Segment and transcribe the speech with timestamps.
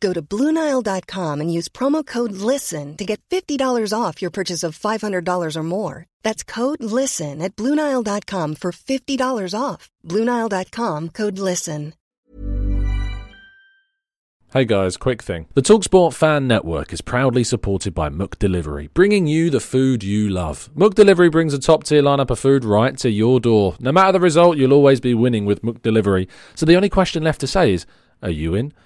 [0.00, 4.78] Go to Bluenile.com and use promo code LISTEN to get $50 off your purchase of
[4.78, 6.06] $500 or more.
[6.22, 9.90] That's code LISTEN at Bluenile.com for $50 off.
[10.04, 11.94] Bluenile.com code LISTEN.
[14.52, 15.48] Hey guys, quick thing.
[15.54, 20.70] The Talksport Fan Network is proudly supported by McDelivery, bringing you the food you love.
[20.74, 23.76] McDelivery brings a top tier lineup of food right to your door.
[23.80, 26.28] No matter the result, you'll always be winning with McDelivery.
[26.54, 27.86] So the only question left to say is,
[28.22, 28.72] are you in?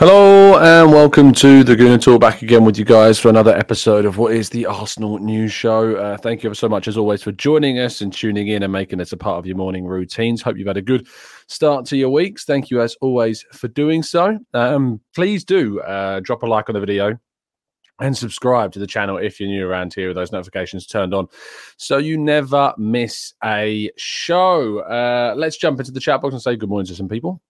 [0.00, 2.20] Hello and welcome to the Gooner Talk.
[2.20, 5.94] Back again with you guys for another episode of what is the Arsenal News Show.
[5.94, 8.72] Uh, thank you ever so much, as always, for joining us and tuning in and
[8.72, 10.42] making this a part of your morning routines.
[10.42, 11.06] Hope you've had a good
[11.46, 12.44] start to your weeks.
[12.44, 14.36] Thank you, as always, for doing so.
[14.52, 17.16] Um, please do uh, drop a like on the video
[18.00, 21.28] and subscribe to the channel if you're new around here with those notifications turned on
[21.76, 24.80] so you never miss a show.
[24.80, 27.40] Uh, let's jump into the chat box and say good morning to some people.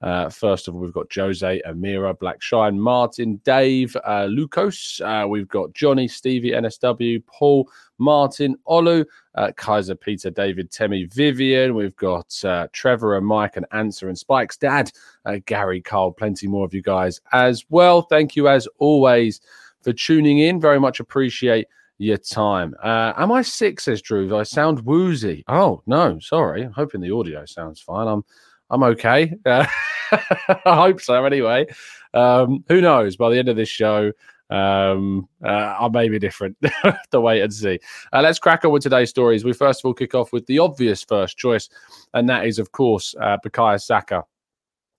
[0.00, 5.00] Uh, first of all, we've got Jose, Amira, Blackshine, Martin, Dave, uh, Lucas.
[5.04, 11.74] Uh, we've got Johnny, Stevie, NSW, Paul, Martin, Olu, uh, Kaiser, Peter, David, Temi, Vivian.
[11.74, 14.90] We've got uh, Trevor and Mike and Answer and Spike's dad,
[15.26, 18.02] uh, Gary, Carl, plenty more of you guys as well.
[18.02, 19.40] Thank you as always
[19.82, 20.60] for tuning in.
[20.60, 21.66] Very much appreciate
[21.98, 22.74] your time.
[22.82, 23.78] Uh, am I sick?
[23.78, 24.34] Says Drew.
[24.34, 25.44] I sound woozy.
[25.48, 26.62] Oh no, sorry.
[26.62, 28.08] I'm hoping the audio sounds fine.
[28.08, 28.24] I'm
[28.70, 29.34] I'm okay.
[29.44, 29.66] Uh,
[30.12, 31.24] I hope so.
[31.24, 31.66] Anyway,
[32.14, 33.16] um, who knows?
[33.16, 34.12] By the end of this show,
[34.50, 36.56] um, uh, I may be different.
[37.10, 37.78] to wait and see.
[38.12, 39.44] Uh, let's crack on with today's stories.
[39.44, 41.68] We first of all kick off with the obvious first choice,
[42.14, 44.24] and that is, of course, uh, Bukayo Saka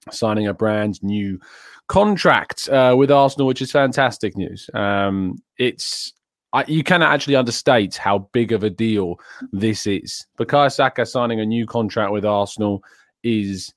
[0.09, 1.40] signing a brand new
[1.88, 4.70] contract uh, with Arsenal, which is fantastic news.
[4.74, 6.14] Um, it's
[6.53, 9.20] I, you cannot actually understate how big of a deal
[9.52, 10.26] this is.
[10.38, 12.84] Bukayo Saka signing a new contract with Arsenal
[13.24, 13.74] is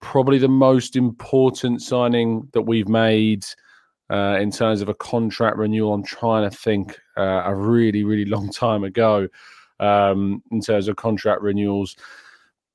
[0.00, 3.44] probably the most important signing that we've made
[4.10, 5.94] uh, in terms of a contract renewal.
[5.94, 9.28] I'm trying to think uh, a really, really long time ago
[9.78, 11.96] um, in terms of contract renewals.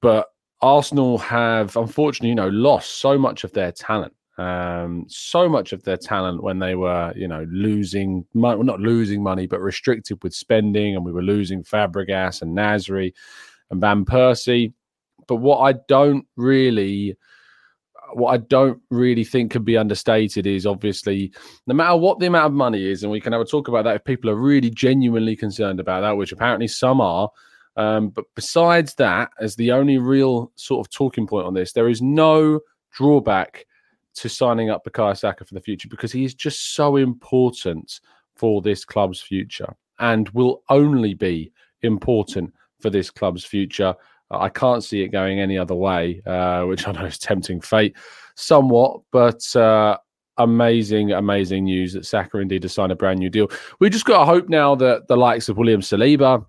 [0.02, 0.28] But
[0.62, 4.14] Arsenal have, unfortunately, you know, lost so much of their talent.
[4.38, 8.82] Um, so much of their talent when they were, you know, losing money, well, not
[8.82, 13.14] losing money, but restricted with spending, and we were losing Fabregas and Nasri
[13.72, 14.74] and Van Persie
[15.28, 17.16] but what I don't really
[18.14, 21.34] what I don't really think can be understated is obviously
[21.68, 23.84] no matter what the amount of money is, and we can have a talk about
[23.84, 27.30] that if people are really genuinely concerned about that, which apparently some are.
[27.78, 31.90] Um, but besides that, as the only real sort of talking point on this, there
[31.90, 33.66] is no drawback
[34.16, 38.00] to signing up Bukayo Saka for the future because he is just so important
[38.36, 43.94] for this club's future and will only be important for this club's future
[44.32, 47.96] I can't see it going any other way, uh, which I know is tempting fate
[48.36, 49.98] somewhat, but uh,
[50.38, 53.50] amazing, amazing news that Saka indeed has signed a brand new deal.
[53.80, 56.46] We just got to hope now that the likes of William Saliba,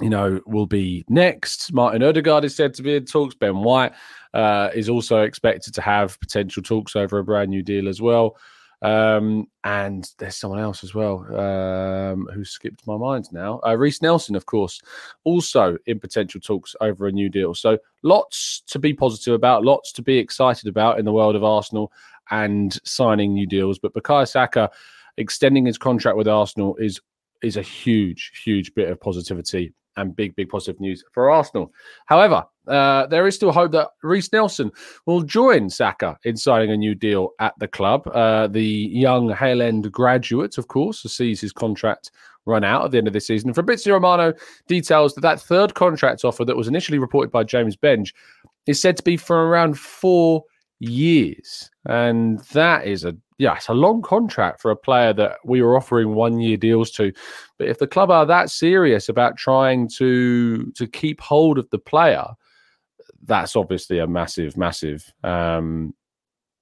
[0.00, 1.72] you know, will be next.
[1.72, 3.34] Martin Odegaard is said to be in talks.
[3.34, 3.92] Ben White
[4.34, 8.36] uh, is also expected to have potential talks over a brand new deal as well.
[8.82, 13.60] Um, and there's someone else as well um, who skipped my mind now.
[13.66, 14.80] Uh, Reiss Nelson, of course,
[15.24, 17.54] also in potential talks over a new deal.
[17.54, 21.44] So lots to be positive about, lots to be excited about in the world of
[21.44, 21.92] Arsenal
[22.30, 23.78] and signing new deals.
[23.78, 24.70] But Bukayo Saka
[25.16, 27.00] extending his contract with Arsenal is
[27.42, 31.72] is a huge, huge bit of positivity and big, big positive news for Arsenal.
[32.06, 34.70] However, uh, there is still hope that Reiss Nelson
[35.06, 38.06] will join Saka in signing a new deal at the club.
[38.08, 42.10] Uh, the young Hale End graduate, of course, sees his contract
[42.46, 43.52] run out at the end of this season.
[43.52, 44.32] Fabrizio Romano
[44.66, 48.12] details that that third contract offer that was initially reported by James Benge
[48.66, 50.44] is said to be for around four
[50.78, 55.62] years, and that is a yeah, it's a long contract for a player that we
[55.62, 57.10] were offering one year deals to.
[57.58, 61.78] But if the club are that serious about trying to to keep hold of the
[61.78, 62.26] player,
[63.24, 65.94] that's obviously a massive, massive um,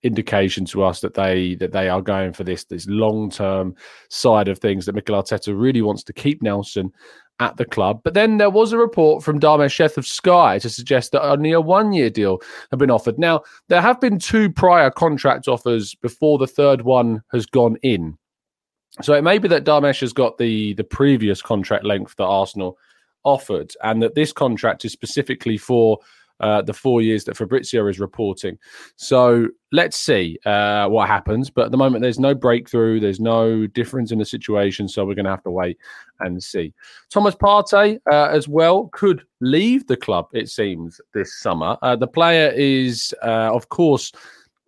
[0.02, 3.74] indication to us that they that they are going for this this long term
[4.10, 6.92] side of things that Mikel Arteta really wants to keep Nelson
[7.40, 8.00] at the club.
[8.02, 11.52] But then there was a report from Dharmesh Sheth of Sky to suggest that only
[11.52, 12.40] a one year deal
[12.70, 13.18] had been offered.
[13.18, 18.16] Now there have been two prior contract offers before the third one has gone in.
[19.02, 22.78] So it may be that Dharmesh has got the the previous contract length that Arsenal
[23.24, 25.98] offered, and that this contract is specifically for
[26.40, 28.58] uh, the four years that Fabrizio is reporting.
[28.96, 31.50] So let's see uh, what happens.
[31.50, 34.88] But at the moment, there's no breakthrough, there's no difference in the situation.
[34.88, 35.78] So we're going to have to wait
[36.20, 36.72] and see.
[37.10, 41.76] Thomas Partey uh, as well could leave the club, it seems, this summer.
[41.82, 44.12] Uh, the player is, uh, of course,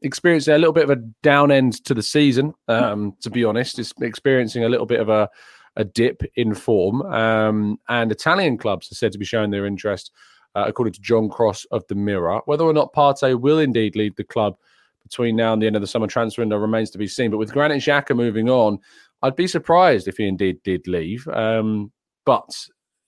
[0.02, 3.78] experiencing a little bit of a down end to the season, um, to be honest.
[3.78, 5.28] Is experiencing a little bit of a
[5.76, 7.02] a dip in form.
[7.02, 10.10] Um, and Italian clubs are said to be showing their interest
[10.54, 12.40] uh, according to John Cross of the Mirror.
[12.46, 14.56] Whether or not Partey will indeed leave the club
[15.02, 17.30] between now and the end of the summer transfer window remains to be seen.
[17.30, 18.78] But with Granit Xhaka moving on,
[19.22, 21.26] I'd be surprised if he indeed did leave.
[21.28, 21.92] Um,
[22.24, 22.50] but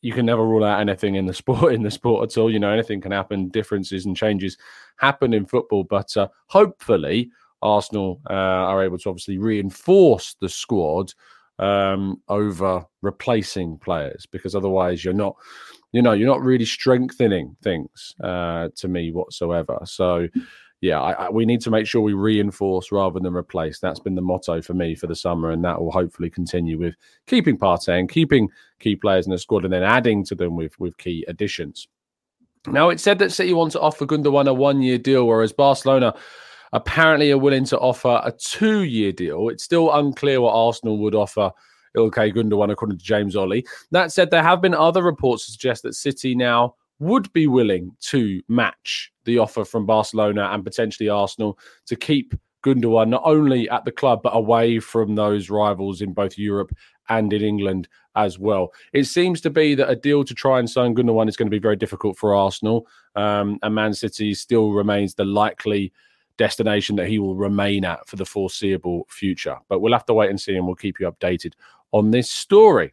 [0.02, 2.50] you can never rule out anything in the sport in the sport at all.
[2.50, 3.48] You know, anything can happen.
[3.48, 4.56] Differences and changes
[4.96, 5.84] happen in football.
[5.84, 7.30] But uh, hopefully,
[7.62, 11.12] Arsenal uh, are able to obviously reinforce the squad
[11.58, 15.36] um, over replacing players because otherwise you're not
[15.92, 19.78] you know, you're not really strengthening things uh, to me whatsoever.
[19.84, 20.28] So,
[20.80, 23.78] yeah, I, I, we need to make sure we reinforce rather than replace.
[23.78, 26.94] That's been the motto for me for the summer, and that will hopefully continue with
[27.26, 28.48] keeping Partey and keeping
[28.80, 31.86] key players in the squad, and then adding to them with with key additions.
[32.66, 36.14] Now, it's said that City want to offer Gundogan a one-year deal, whereas Barcelona
[36.72, 39.50] apparently are willing to offer a two-year deal.
[39.50, 41.50] It's still unclear what Arsenal would offer
[41.96, 43.64] Ilkay Gundogan, according to James Olley.
[43.90, 47.90] That said, there have been other reports to suggest that City now would be willing
[48.00, 52.34] to match the offer from Barcelona and potentially Arsenal to keep
[52.64, 56.72] Gundogan not only at the club but away from those rivals in both Europe
[57.08, 58.72] and in England as well.
[58.92, 61.50] It seems to be that a deal to try and sign Gundogan is going to
[61.50, 62.86] be very difficult for Arsenal,
[63.16, 65.92] um, and Man City still remains the likely
[66.36, 69.58] destination that he will remain at for the foreseeable future.
[69.68, 71.54] But we'll have to wait and see, and we'll keep you updated
[71.92, 72.92] on this story.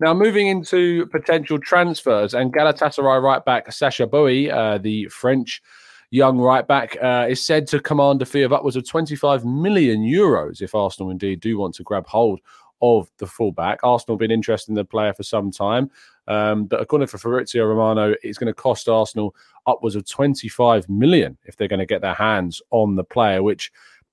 [0.00, 5.62] Now, moving into potential transfers, and Galatasaray right back Sacha Boey, uh, the French
[6.10, 10.02] young right back, uh, is said to command a fee of upwards of 25 million
[10.02, 12.40] euros if Arsenal indeed do want to grab hold
[12.82, 13.78] of the fullback.
[13.84, 15.90] Arsenal have been interested in the player for some time,
[16.26, 19.34] um, but according to Fabrizio Romano, it's going to cost Arsenal
[19.66, 23.70] upwards of 25 million if they're going to get their hands on the player, which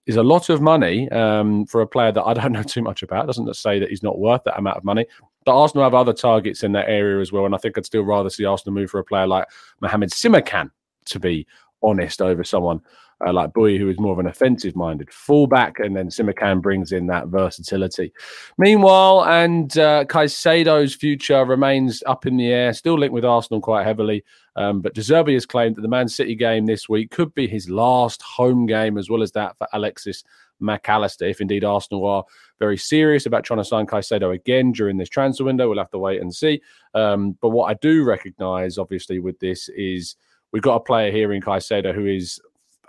[0.07, 3.03] is a lot of money um, for a player that I don't know too much
[3.03, 3.27] about.
[3.27, 5.05] Doesn't say that he's not worth that amount of money.
[5.45, 8.03] But Arsenal have other targets in that area as well, and I think I'd still
[8.03, 9.47] rather see Arsenal move for a player like
[9.79, 10.69] Mohamed Simakan,
[11.05, 11.47] to be
[11.81, 12.81] honest, over someone
[13.25, 16.91] uh, like Boey, who is more of an offensive minded fullback, and then Simakan brings
[16.91, 18.13] in that versatility.
[18.57, 23.85] Meanwhile, and uh, Caicedo's future remains up in the air, still linked with Arsenal quite
[23.85, 24.23] heavily.
[24.55, 27.47] Um, but De Zerbi has claimed that the Man City game this week could be
[27.47, 30.23] his last home game, as well as that for Alexis
[30.59, 31.25] Mac Allister.
[31.25, 32.23] If indeed Arsenal are
[32.59, 35.99] very serious about trying to sign Caicedo again during this transfer window, we'll have to
[35.99, 36.61] wait and see.
[36.93, 40.15] Um, but what I do recognise, obviously, with this is
[40.51, 42.39] we've got a player here in Caicedo who is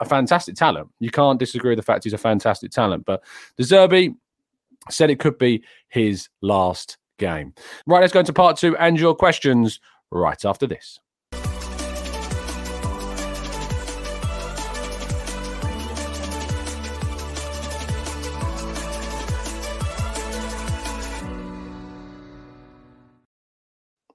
[0.03, 0.91] a fantastic talent.
[1.01, 3.05] You can't disagree with the fact he's a fantastic talent.
[3.05, 3.23] But
[3.57, 4.15] De Zerbi
[4.91, 7.55] said it could be his last game.
[7.87, 9.81] Right, let's go into part two and your questions
[10.11, 11.01] right after this.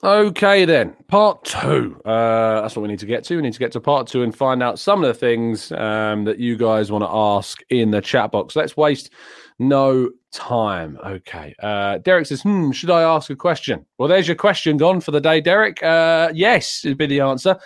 [0.04, 2.00] Okay, then part two.
[2.06, 3.36] Uh, that's what we need to get to.
[3.36, 6.24] We need to get to part two and find out some of the things um,
[6.26, 8.56] that you guys want to ask in the chat box.
[8.56, 9.10] Let's waste
[9.58, 11.00] no time.
[11.04, 11.56] Okay.
[11.64, 15.10] Uh, Derek says, "Hmm, should I ask a question?" Well, there's your question gone for
[15.10, 15.82] the day, Derek.
[15.82, 17.58] Uh, yes, would be the answer.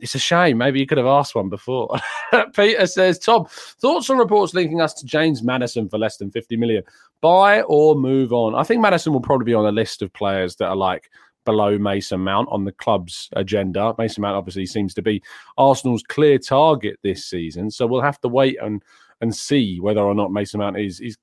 [0.00, 0.58] It's a shame.
[0.58, 1.96] Maybe you could have asked one before.
[2.56, 6.56] Peter says, Tom, thoughts on reports linking us to James Maddison for less than 50
[6.56, 6.82] million?
[7.20, 8.56] Buy or move on?
[8.56, 11.08] I think Maddison will probably be on a list of players that are like
[11.46, 13.94] below Mason Mount on the club's agenda.
[13.96, 15.22] Mason Mount obviously seems to be
[15.56, 18.82] Arsenal's clear target this season, so we'll have to wait and
[19.22, 21.16] and see whether or not Mason Mount is is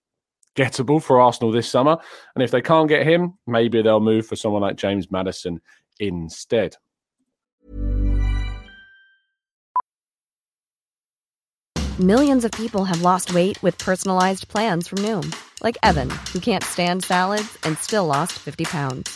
[0.56, 1.98] gettable for Arsenal this summer.
[2.36, 5.62] And if they can't get him, maybe they'll move for someone like James Maddison
[6.00, 6.76] instead.
[12.00, 16.64] Millions of people have lost weight with personalized plans from Noom, like Evan, who can't
[16.64, 19.16] stand salads and still lost 50 pounds.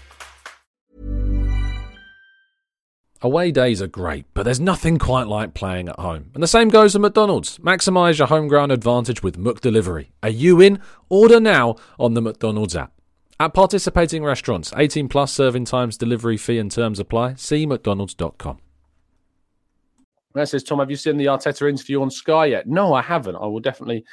[3.23, 6.31] Away days are great, but there's nothing quite like playing at home.
[6.33, 7.59] And the same goes for McDonald's.
[7.59, 10.07] Maximise your home ground advantage with McDelivery.
[10.23, 10.79] Are you in?
[11.07, 12.93] Order now on the McDonald's app.
[13.39, 17.35] At participating restaurants, 18 plus serving times, delivery fee and terms apply.
[17.35, 18.57] See McDonald's.com.
[20.33, 22.67] That says, Tom, have you seen the Arteta interview on Sky yet?
[22.67, 23.35] No, I haven't.
[23.35, 24.03] I will definitely,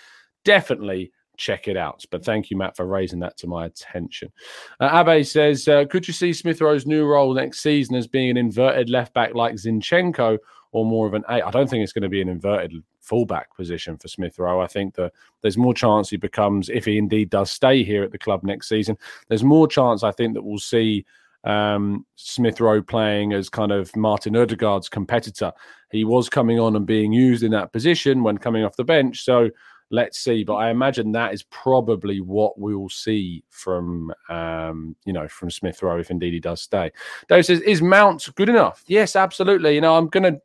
[0.44, 2.04] definitely check it out.
[2.10, 4.30] But thank you, Matt, for raising that to my attention.
[4.78, 8.30] Uh, Abe says, uh, could you see Smith Rowe's new role next season as being
[8.30, 10.38] an inverted left back like Zinchenko
[10.72, 11.42] or more of an eight?
[11.42, 14.60] I don't think it's going to be an inverted fullback position for Smith Rowe.
[14.60, 18.12] I think that there's more chance he becomes, if he indeed does stay here at
[18.12, 21.06] the club next season, there's more chance I think that we'll see
[21.44, 25.52] um, Smith Rowe playing as kind of Martin Odegaard's competitor.
[25.90, 29.24] He was coming on and being used in that position when coming off the bench.
[29.24, 29.48] So
[29.90, 30.44] let's see.
[30.44, 35.82] But I imagine that is probably what we'll see from um, you know from Smith
[35.82, 36.90] Rowe if indeed he does stay.
[37.28, 39.74] Dave says, "Is Mount good enough?" Yes, absolutely.
[39.74, 40.38] You know, I'm gonna.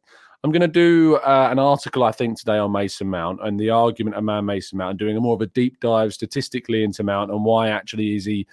[0.46, 3.70] I'm going to do uh, an article, I think, today on Mason Mount and the
[3.70, 7.32] argument around Mason Mount and doing a more of a deep dive statistically into Mount
[7.32, 8.46] and why actually is he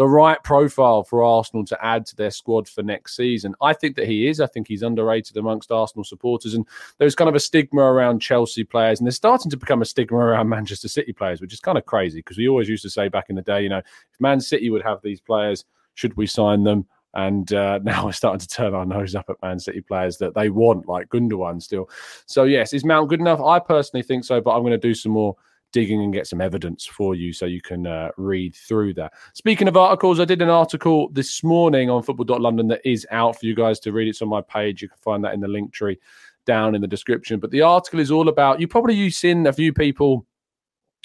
[0.00, 3.54] the right profile for Arsenal to add to their squad for next season.
[3.60, 4.40] I think that he is.
[4.40, 6.54] I think he's underrated amongst Arsenal supporters.
[6.54, 6.66] And
[6.96, 10.16] there's kind of a stigma around Chelsea players, and there's starting to become a stigma
[10.16, 13.08] around Manchester City players, which is kind of crazy because we always used to say
[13.08, 15.66] back in the day, you know, if Man City would have these players,
[15.96, 16.86] should we sign them?
[17.12, 20.32] And uh, now we're starting to turn our nose up at Man City players that
[20.32, 21.90] they want, like Gundogan still.
[22.24, 23.42] So, yes, is Mount good enough?
[23.42, 25.36] I personally think so, but I'm going to do some more
[25.72, 29.12] digging and get some evidence for you so you can uh, read through that.
[29.34, 33.46] Speaking of articles, I did an article this morning on football.london that is out for
[33.46, 34.08] you guys to read.
[34.08, 34.82] It's on my page.
[34.82, 35.98] You can find that in the link tree
[36.46, 37.38] down in the description.
[37.38, 40.26] But the article is all about you probably you've seen a few people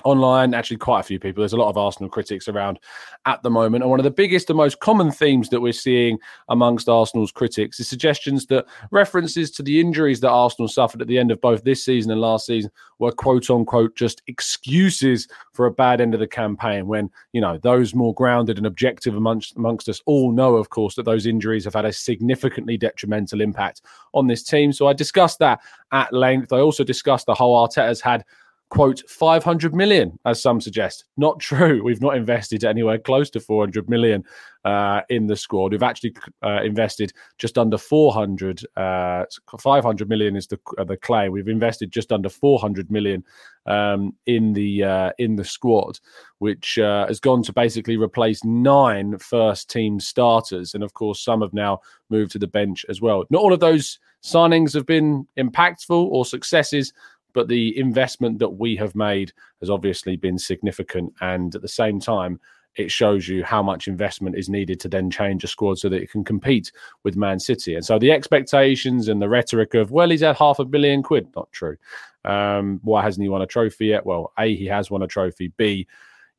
[0.03, 1.41] online, actually quite a few people.
[1.41, 2.79] There's a lot of Arsenal critics around
[3.25, 3.83] at the moment.
[3.83, 7.79] And one of the biggest and most common themes that we're seeing amongst Arsenal's critics
[7.79, 11.63] is suggestions that references to the injuries that Arsenal suffered at the end of both
[11.63, 16.19] this season and last season were quote unquote just excuses for a bad end of
[16.19, 20.55] the campaign when, you know, those more grounded and objective amongst, amongst us all know,
[20.55, 23.81] of course, that those injuries have had a significantly detrimental impact
[24.13, 24.71] on this team.
[24.71, 25.61] So I discussed that
[25.91, 26.53] at length.
[26.53, 28.23] I also discussed the whole Arteta's had
[28.69, 31.05] quote 500 million as some suggest.
[31.17, 31.83] Not true.
[31.85, 34.23] We've not invested anywhere close to 400 million
[34.63, 35.71] uh, in the squad.
[35.71, 39.25] We've actually uh, invested just under 400 uh,
[39.59, 41.31] 500 million is the uh, the claim.
[41.31, 43.23] We've invested just under 400 million
[43.67, 45.99] um, in the uh, in the squad
[46.39, 50.73] which uh, has gone to basically replace nine first team starters.
[50.73, 51.79] And of course some have now
[52.09, 53.23] moved to the bench as well.
[53.29, 56.91] Not all of those signings have been impactful or successes
[57.35, 61.13] but the investment that we have made has obviously been significant.
[61.21, 62.39] And at the same time,
[62.75, 66.01] it shows you how much investment is needed to then change a squad so that
[66.01, 66.71] it can compete
[67.03, 67.75] with Man City.
[67.75, 71.27] And so the expectations and the rhetoric of, well, he's had half a billion quid,
[71.35, 71.77] not true.
[72.23, 74.05] Um, why hasn't he won a trophy yet?
[74.05, 75.51] Well, A, he has won a trophy.
[75.57, 75.87] B,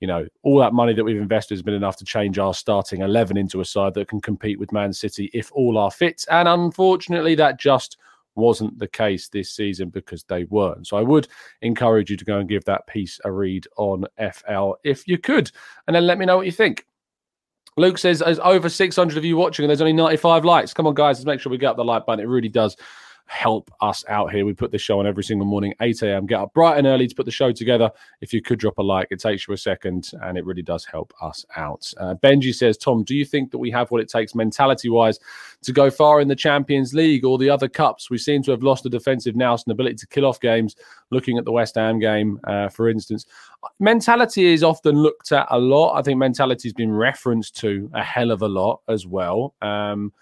[0.01, 3.03] you know, all that money that we've invested has been enough to change our starting
[3.03, 6.25] 11 into a side that can compete with Man City if all are fit.
[6.31, 7.99] And unfortunately, that just
[8.37, 10.87] wasn't the case this season because they weren't.
[10.87, 11.29] So I would
[11.63, 15.51] encourage you to go and give that piece a read on FL if you could,
[15.87, 16.87] and then let me know what you think.
[17.79, 20.73] Luke says there's over 600 of you watching and there's only 95 likes.
[20.73, 22.25] Come on, guys, let's make sure we get up the like button.
[22.25, 22.77] It really does
[23.27, 24.47] help us out here.
[24.47, 26.27] We put this show on every single morning, 8 a.m.
[26.27, 27.91] Get up bright and early to put the show together.
[28.21, 30.85] If you could drop a like, it takes you a second and it really does
[30.85, 31.93] help us out.
[31.99, 35.19] Uh, Benji says, Tom, do you think that we have what it takes mentality wise
[35.63, 38.11] to go far in the Champions League or the other cups?
[38.11, 40.77] We seem to have lost the defensive nous and ability to kill off games.
[41.11, 43.27] Looking at the West Ham game, uh, for instance,
[43.79, 45.97] mentality is often looked at a lot.
[45.97, 49.55] I think mentality has been referenced to a hell of a lot as well.
[49.63, 50.13] Um,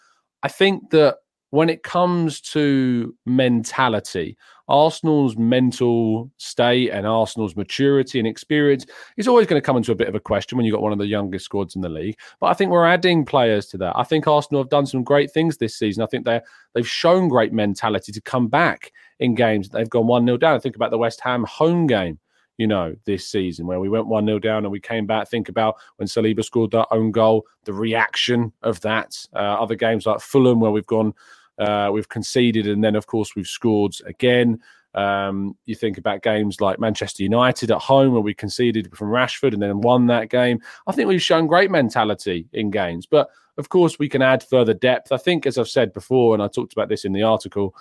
[0.42, 1.18] I think that
[1.54, 9.46] when it comes to mentality, Arsenal's mental state and Arsenal's maturity and experience is always
[9.46, 11.06] going to come into a bit of a question when you've got one of the
[11.06, 12.16] youngest squads in the league.
[12.40, 13.92] But I think we're adding players to that.
[13.94, 16.02] I think Arsenal have done some great things this season.
[16.02, 16.40] I think they
[16.74, 19.68] they've shown great mentality to come back in games.
[19.68, 20.58] They've gone 1 0 down.
[20.58, 22.18] Think about the West Ham home game
[22.56, 25.28] you know, this season where we went 1 0 down and we came back.
[25.28, 29.16] Think about when Saliba scored that own goal, the reaction of that.
[29.34, 31.14] Uh, other games like Fulham where we've gone,
[31.58, 34.60] uh, we've conceded, and then, of course, we've scored again.
[34.94, 39.52] Um, you think about games like Manchester United at home where we conceded from Rashford
[39.52, 40.60] and then won that game.
[40.86, 44.74] I think we've shown great mentality in games, but of course we can add further
[44.74, 45.10] depth.
[45.10, 47.74] I think, as I've said before, and I talked about this in the article,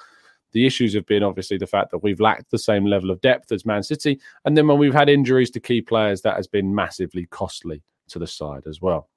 [0.53, 3.51] the issues have been obviously the fact that we've lacked the same level of depth
[3.51, 6.74] as Man City, and then when we've had injuries to key players, that has been
[6.74, 9.10] massively costly to the side as well.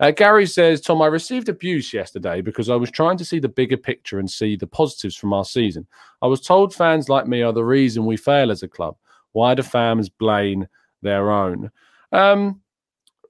[0.00, 3.48] Uh, Gary says, Tom, I received abuse yesterday because I was trying to see the
[3.48, 5.86] bigger picture and see the positives from our season.
[6.22, 8.96] I was told fans like me are the reason we fail as a club.
[9.32, 10.66] Why do fans blame
[11.02, 11.70] their own?
[12.12, 12.60] Um,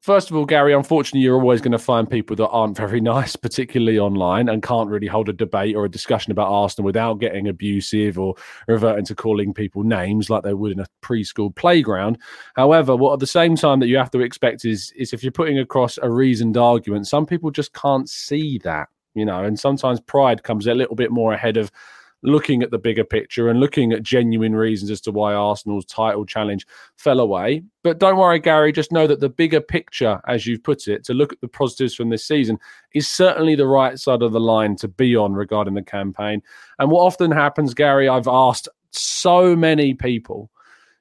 [0.00, 3.36] First of all, Gary, unfortunately, you're always going to find people that aren't very nice,
[3.36, 7.48] particularly online, and can't really hold a debate or a discussion about Arsenal without getting
[7.48, 8.34] abusive or
[8.68, 12.18] reverting to calling people names like they would in a preschool playground.
[12.54, 15.32] However, what at the same time that you have to expect is, is if you're
[15.32, 20.00] putting across a reasoned argument, some people just can't see that, you know, and sometimes
[20.00, 21.72] pride comes a little bit more ahead of
[22.22, 26.24] looking at the bigger picture and looking at genuine reasons as to why Arsenal's title
[26.24, 27.62] challenge fell away.
[27.84, 31.14] But don't worry, Gary, just know that the bigger picture, as you've put it, to
[31.14, 32.58] look at the positives from this season
[32.92, 36.42] is certainly the right side of the line to be on regarding the campaign.
[36.78, 40.50] And what often happens, Gary, I've asked so many people.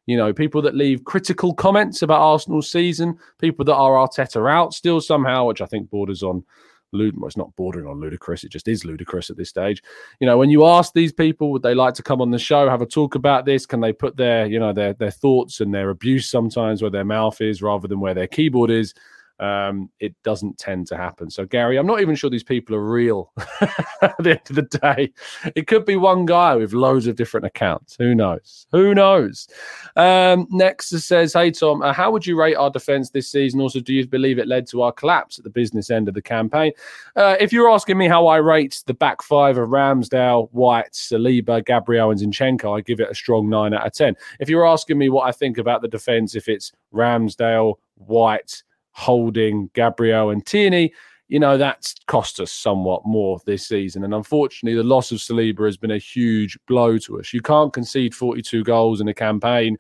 [0.06, 4.74] You know, people that leave critical comments about Arsenal's season, people that are Arteta out
[4.74, 6.46] still somehow, which I think borders on
[6.94, 8.44] well, it's not bordering on ludicrous.
[8.44, 9.84] It just is ludicrous at this stage.
[10.20, 12.70] You know, when you ask these people, would they like to come on the show,
[12.70, 13.66] have a talk about this?
[13.66, 17.06] Can they put their, you know, their their thoughts and their abuse sometimes where their
[17.06, 18.94] mouth is rather than where their keyboard is?
[19.40, 21.30] Um, it doesn't tend to happen.
[21.30, 23.32] So, Gary, I'm not even sure these people are real
[24.02, 25.14] at the end of the day.
[25.56, 27.96] It could be one guy with loads of different accounts.
[28.00, 28.68] Who knows?
[28.72, 29.48] Who knows?
[29.96, 33.62] Um, next says, Hey, Tom, uh, how would you rate our defense this season?
[33.62, 36.22] Also, do you believe it led to our collapse at the business end of the
[36.22, 36.72] campaign?
[37.16, 41.64] Uh, if you're asking me how I rate the back five of Ramsdale, White, Saliba,
[41.64, 44.16] Gabriel, and Zinchenko, I give it a strong nine out of 10.
[44.40, 48.64] If you're asking me what I think about the defense, if it's Ramsdale, White,
[48.98, 50.92] Holding, Gabriel, and Tierney,
[51.28, 54.04] you know, that's cost us somewhat more this season.
[54.04, 57.34] And unfortunately, the loss of Saliba has been a huge blow to us.
[57.34, 59.78] You can't concede 42 goals in a campaign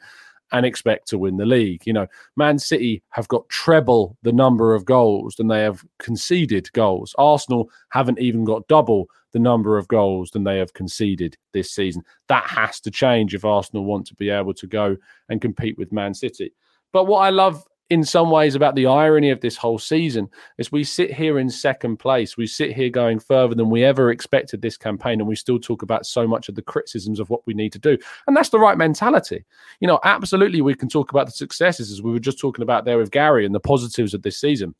[0.51, 1.85] and expect to win the league.
[1.85, 6.71] You know, Man City have got treble the number of goals than they have conceded
[6.73, 7.15] goals.
[7.17, 12.03] Arsenal haven't even got double the number of goals than they have conceded this season.
[12.27, 14.95] That has to change if Arsenal want to be able to go
[15.29, 16.53] and compete with Man City.
[16.93, 20.71] But what I love in some ways about the irony of this whole season is
[20.71, 22.35] we sit here in second place.
[22.35, 25.83] We sit here going further than we ever expected this campaign, and we still talk
[25.83, 27.97] about so much of the criticisms of what we need to do.
[28.27, 29.45] And that's the right mentality.
[29.79, 32.83] You know, absolutely, we can talk about the successes as we were just talking about
[32.83, 34.75] there with Gary and the positives of this season.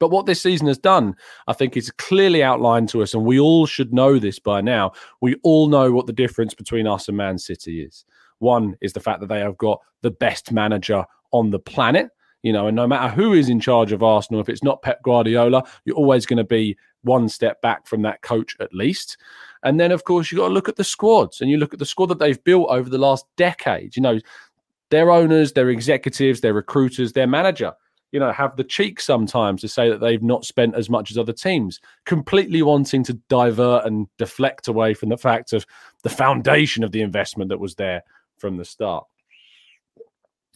[0.00, 1.14] But what this season has done,
[1.46, 4.92] I think, is clearly outlined to us, and we all should know this by now.
[5.20, 8.06] We all know what the difference between us and Man City is.
[8.38, 12.10] One is the fact that they have got the best manager on the planet.
[12.42, 15.02] You know, and no matter who is in charge of Arsenal, if it's not Pep
[15.02, 19.16] Guardiola, you're always going to be one step back from that coach at least.
[19.62, 21.78] And then, of course, you've got to look at the squads and you look at
[21.78, 23.96] the squad that they've built over the last decade.
[23.96, 24.20] You know,
[24.90, 27.72] their owners, their executives, their recruiters, their manager
[28.14, 31.18] you know, have the cheek sometimes to say that they've not spent as much as
[31.18, 35.66] other teams, completely wanting to divert and deflect away from the fact of
[36.04, 38.04] the foundation of the investment that was there
[38.38, 39.04] from the start.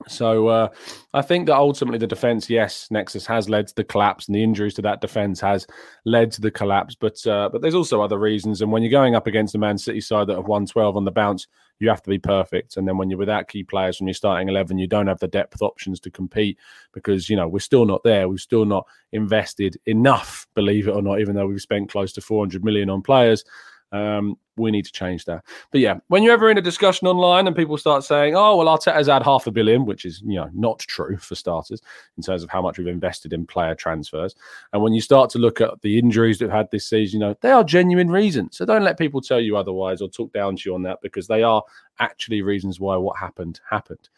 [0.07, 0.69] So uh,
[1.13, 4.43] I think that ultimately the defense, yes, Nexus has led to the collapse, and the
[4.43, 5.67] injuries to that defense has
[6.05, 6.95] led to the collapse.
[6.95, 8.63] But uh, but there's also other reasons.
[8.63, 11.05] And when you're going up against the Man City side that have won 12 on
[11.05, 11.49] the bounce,
[11.81, 12.77] you have to be perfect.
[12.77, 15.29] And then when you're without key players from your starting 11, you don't have the
[15.29, 16.59] depth options to compete
[16.93, 18.29] because you know we're still not there.
[18.29, 22.21] We've still not invested enough, believe it or not, even though we've spent close to
[22.21, 23.45] 400 million on players.
[23.93, 25.45] Um, we need to change that.
[25.71, 28.67] But yeah, when you're ever in a discussion online and people start saying, "Oh, well,
[28.67, 31.81] Arteta's had half a billion, which is you know not true for starters
[32.17, 34.35] in terms of how much we've invested in player transfers,
[34.73, 37.35] and when you start to look at the injuries we've had this season, you know
[37.41, 38.57] they are genuine reasons.
[38.57, 41.27] So don't let people tell you otherwise or talk down to you on that because
[41.27, 41.63] they are
[42.01, 44.09] actually reasons why what happened happened.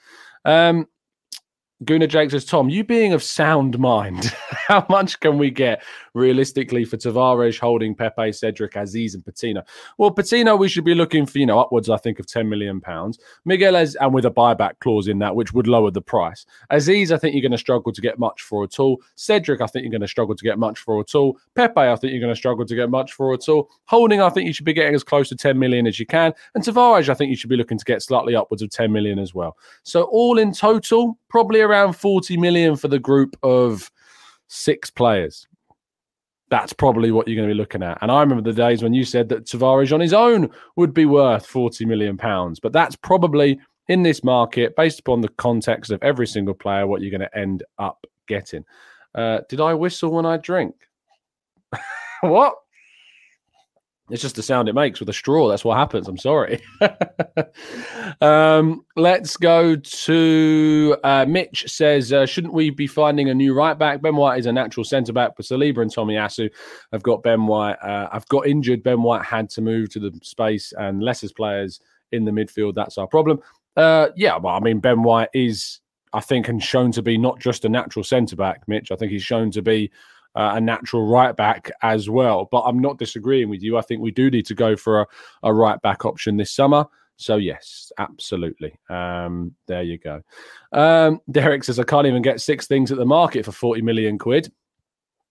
[0.44, 0.86] Um,
[1.84, 4.24] Guna Jake says, Tom, you being of sound mind,
[4.68, 9.62] how much can we get realistically for Tavares holding Pepe, Cedric, Aziz, and Patino?
[9.96, 12.82] Well, Patino, we should be looking for, you know, upwards, I think, of 10 million
[12.82, 13.18] pounds.
[13.46, 16.44] Miguel, is, and with a buyback clause in that, which would lower the price.
[16.68, 19.00] Aziz, I think you're going to struggle to get much for at all.
[19.14, 21.38] Cedric, I think you're going to struggle to get much for at all.
[21.54, 23.70] Pepe, I think you're going to struggle to get much for at all.
[23.86, 26.34] Holding, I think you should be getting as close to 10 million as you can.
[26.54, 29.18] And Tavares, I think you should be looking to get slightly upwards of 10 million
[29.18, 29.56] as well.
[29.82, 33.90] So all in total, probably around 40 million for the group of
[34.48, 35.46] six players.
[36.50, 37.98] That's probably what you're going to be looking at.
[38.02, 41.06] And I remember the days when you said that Tavares on his own would be
[41.06, 42.58] worth 40 million pounds.
[42.58, 47.02] But that's probably in this market, based upon the context of every single player, what
[47.02, 48.64] you're going to end up getting.
[49.14, 50.74] Uh, did I whistle when I drink?
[52.20, 52.54] what?
[54.10, 55.48] It's just the sound it makes with a straw.
[55.48, 56.08] That's what happens.
[56.08, 56.60] I'm sorry.
[58.20, 63.78] um, let's go to uh, Mitch says, uh, shouldn't we be finding a new right
[63.78, 64.02] back?
[64.02, 66.50] Ben White is a natural centre back, but Saliba and Tomiyasu
[66.92, 67.76] have got Ben White.
[67.82, 68.82] Uh, I've got injured.
[68.82, 71.80] Ben White had to move to the space and Leicester's players
[72.12, 72.74] in the midfield.
[72.74, 73.40] That's our problem.
[73.76, 75.80] Uh, yeah, well, I mean, Ben White is,
[76.12, 78.90] I think, and shown to be not just a natural centre back, Mitch.
[78.90, 79.90] I think he's shown to be
[80.34, 82.48] uh, a natural right back as well.
[82.50, 83.76] But I'm not disagreeing with you.
[83.76, 85.06] I think we do need to go for a,
[85.44, 86.86] a right back option this summer.
[87.16, 88.72] So yes, absolutely.
[88.88, 90.22] Um, there you go.
[90.72, 94.18] Um, Derek says I can't even get six things at the market for forty million
[94.18, 94.50] quid.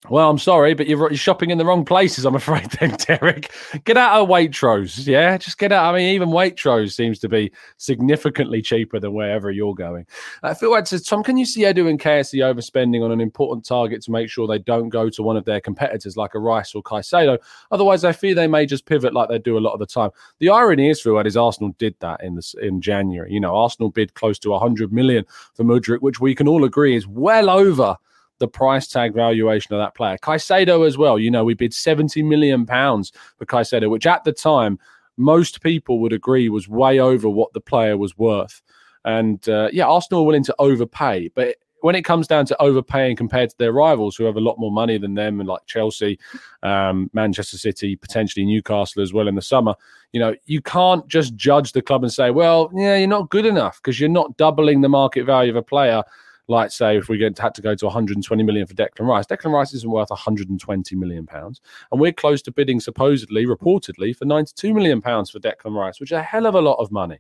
[0.08, 3.52] Well, I'm sorry, but you're, shopping in the wrong places, I'm afraid, then, Derek.
[3.84, 5.06] Get out of Waitrose.
[5.06, 5.94] Yeah, just get out.
[5.94, 10.06] I mean, even Waitrose seems to be significantly cheaper than wherever you're going.
[10.42, 13.66] Uh, Phil White says, Tom, can you see Edu and KSE overspending on an important
[13.66, 16.74] target to make sure they don't go to one of their competitors like a Rice
[16.74, 17.38] or Caicedo?
[17.72, 20.12] Otherwise, I fear they may just pivot like they do a lot of the time.
[20.40, 23.34] The irony is, Phil White, is Arsenal did that in, the, in January.
[23.34, 26.96] You know, Arsenal bid close to 100 million for Mudryk, which we can all agree
[26.96, 27.98] is well over–
[28.40, 30.18] the price tag valuation of that player.
[30.18, 31.20] Caicedo as well.
[31.20, 34.80] You know, we bid 70 million pounds for Caicedo, which at the time
[35.18, 38.62] most people would agree was way over what the player was worth.
[39.06, 43.16] And uh, yeah, Arsenal are willing to overpay, but when it comes down to overpaying
[43.16, 46.20] compared to their rivals who have a lot more money than them, and like Chelsea,
[46.64, 49.76] um, Manchester City, potentially Newcastle as well in the summer,
[50.12, 53.46] you know, you can't just judge the club and say, well, yeah, you're not good
[53.46, 56.04] enough because you're not doubling the market value of a player
[56.50, 59.74] like say if we had to go to 120 million for Declan Rice, Declan Rice
[59.74, 65.02] isn't worth 120 million pounds, and we're close to bidding supposedly, reportedly, for 92 million
[65.02, 67.20] pounds for Declan Rice, which is a hell of a lot of money.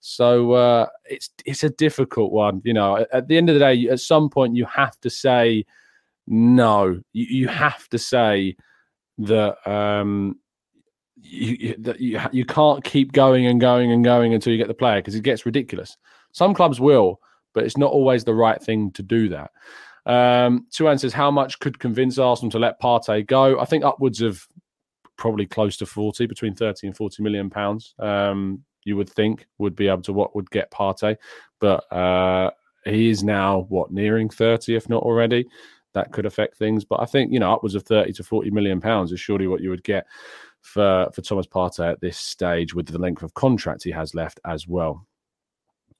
[0.00, 2.60] So uh, it's it's a difficult one.
[2.64, 5.08] You know, at, at, the end of the day, at some point you have to
[5.08, 5.64] say
[6.26, 7.00] no.
[7.12, 8.56] You, you have to say
[9.18, 10.38] that um,
[11.16, 14.74] you, that you you can't keep going and going and going until you get the
[14.74, 15.96] player because it gets ridiculous.
[16.32, 17.20] Some clubs will,
[17.54, 19.50] but it's not always the right thing to do that.
[20.06, 23.58] Um, says, how much could convince Arsenal to let Partey go?
[23.58, 24.46] I think upwards of
[25.16, 27.94] probably close to 40, between 30 and 40 million pounds.
[27.98, 31.16] Um, you would think would be able to what would get Partey,
[31.58, 32.50] but uh,
[32.84, 35.46] he is now what nearing 30, if not already.
[35.94, 38.80] That could affect things, but I think you know upwards of 30 to 40 million
[38.80, 40.06] pounds is surely what you would get
[40.60, 44.40] for for Thomas Partey at this stage with the length of contract he has left
[44.44, 45.06] as well.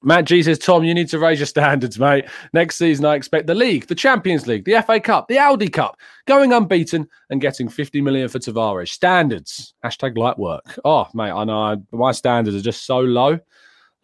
[0.05, 2.25] Matt G says, Tom, you need to raise your standards, mate.
[2.53, 5.97] Next season, I expect the league, the Champions League, the FA Cup, the Audi Cup,
[6.27, 8.89] going unbeaten and getting 50 million for Tavares.
[8.89, 9.73] Standards.
[9.83, 10.79] Hashtag light work.
[10.85, 13.39] Oh, mate, I know my standards are just so low.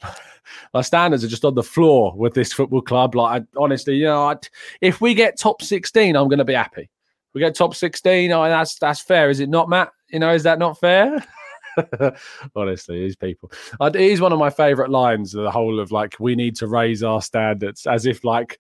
[0.74, 3.14] my standards are just on the floor with this football club.
[3.14, 4.38] Like, I, honestly, you know, I,
[4.82, 6.82] if we get top 16, I'm going to be happy.
[6.82, 8.32] If we get top 16.
[8.32, 9.92] Oh, that's that's fair, is it not, Matt?
[10.10, 11.24] You know, is that not fair?
[12.56, 13.52] Honestly, these people.
[13.82, 15.32] it is one of my favorite lines.
[15.32, 18.60] The whole of like, we need to raise our standards, as if like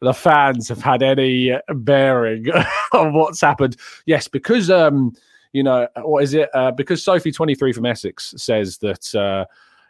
[0.00, 2.46] the fans have had any bearing
[2.92, 3.76] on what's happened.
[4.06, 5.12] Yes, because um,
[5.52, 6.50] you know, what is it?
[6.54, 9.14] Uh, because Sophie twenty three from Essex says that.
[9.14, 9.44] Uh,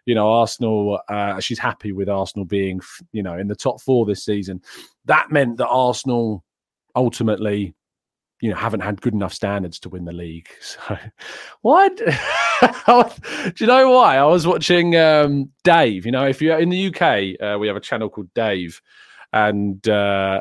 [0.07, 4.07] you know, Arsenal, uh, she's happy with Arsenal being, you know, in the top four
[4.07, 4.63] this season.
[5.07, 6.45] That meant that Arsenal
[6.95, 7.75] ultimately
[8.41, 10.49] you know haven't had good enough standards to win the league.
[10.61, 10.99] So
[11.63, 11.97] what?
[12.87, 14.17] Do you know why?
[14.17, 16.07] I was watching um, Dave.
[16.07, 18.81] You know, if you're in the UK, uh, we have a channel called Dave,
[19.33, 20.41] and uh,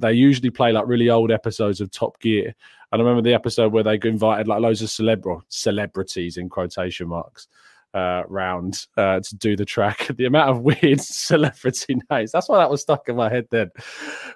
[0.00, 2.54] they usually play like really old episodes of Top Gear.
[2.92, 7.08] And I remember the episode where they invited like loads of celebra- celebrities in quotation
[7.08, 7.48] marks
[7.94, 10.08] uh, round uh, to do the track.
[10.16, 12.32] The amount of weird celebrity names.
[12.32, 13.70] That's why that was stuck in my head then.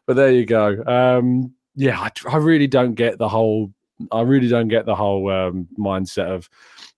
[0.07, 0.83] But there you go.
[0.85, 3.73] Um, yeah, I, I, really don't get the whole.
[4.13, 6.51] I really don't get the whole um, mindset of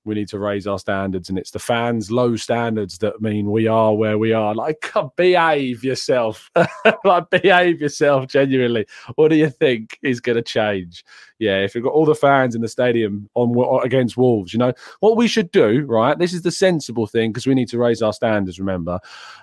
[0.04, 3.68] we need to raise our standards, and it's the fans' low standards that mean we
[3.68, 4.56] are where we are.
[4.56, 6.50] Like, behave yourself,
[7.04, 8.26] like behave yourself.
[8.26, 11.04] Genuinely, what do you think is going to change?
[11.38, 14.72] Yeah, if you've got all the fans in the stadium on against Wolves, you know
[14.98, 16.18] what we should do, right?
[16.18, 18.58] This is the sensible thing because we need to raise our standards.
[18.58, 18.98] Remember,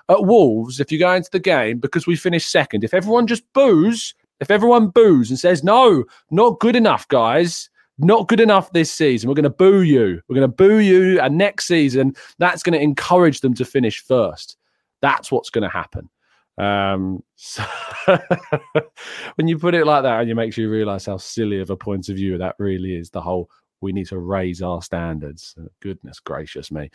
[0.09, 3.43] at Wolves, if you go into the game because we finished second, if everyone just
[3.53, 8.91] boos, if everyone boos and says no, not good enough, guys not good enough this
[8.91, 9.27] season.
[9.27, 10.21] We're going to boo you.
[10.27, 11.19] We're going to boo you.
[11.19, 14.57] And next season, that's going to encourage them to finish first.
[15.01, 16.09] That's what's going to happen.
[16.57, 17.63] Um, so
[19.35, 21.75] when you put it like that, and it makes you realize how silly of a
[21.75, 23.09] point of view that really is.
[23.09, 23.49] The whole
[23.81, 25.55] we need to raise our standards.
[25.79, 26.89] Goodness gracious me.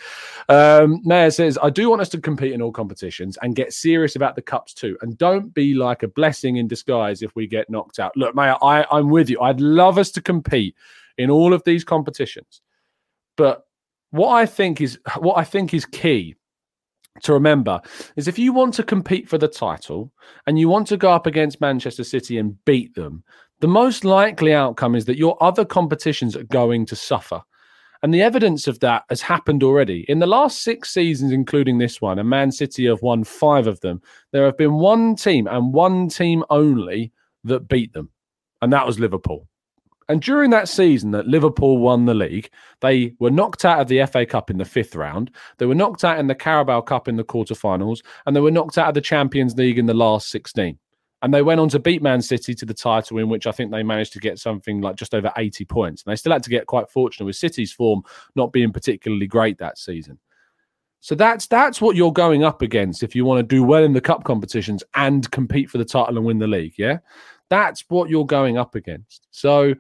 [0.49, 4.17] Um, Mayor says, I do want us to compete in all competitions and get serious
[4.17, 4.97] about the cups too.
[5.01, 8.17] And don't be like a blessing in disguise if we get knocked out.
[8.17, 9.41] Look, Mayor, I, I'm with you.
[9.41, 10.75] I'd love us to compete
[11.19, 12.61] in all of these competitions.
[13.37, 13.67] But
[14.11, 16.37] what I think is what I think is key
[17.23, 17.81] to remember
[18.17, 20.13] is if you want to compete for the title
[20.47, 23.25] and you want to go up against Manchester City and beat them,
[23.65, 27.41] the most likely outcome is that your other competitions are going to suffer.
[28.03, 30.05] And the evidence of that has happened already.
[30.07, 33.81] In the last six seasons, including this one, and Man City have won five of
[33.81, 37.11] them, there have been one team and one team only
[37.45, 38.11] that beat them,
[38.61, 39.49] and that was Liverpool.
[40.11, 42.51] And during that season that Liverpool won the league,
[42.83, 45.31] they were knocked out of the FA Cup in the fifth round.
[45.57, 48.77] They were knocked out in the Carabao Cup in the quarterfinals, and they were knocked
[48.77, 50.79] out of the Champions League in the last 16.
[51.25, 53.71] And they went on to beat Man City to the title, in which I think
[53.71, 56.03] they managed to get something like just over 80 points.
[56.03, 58.03] And they still had to get quite fortunate with City's form
[58.37, 60.19] not being particularly great that season.
[61.01, 63.95] So that's that's what you're going up against if you want to do well in
[63.95, 66.75] the cup competitions and compete for the title and win the league.
[66.77, 66.99] Yeah.
[67.49, 69.27] That's what you're going up against.
[69.31, 69.75] So